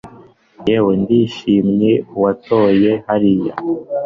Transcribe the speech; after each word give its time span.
yewe 0.67 0.93
ndishimye 1.01 1.91
uwatoye 2.13 2.91
hariya 3.07 3.53